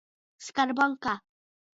[0.45, 1.13] Skarbonka.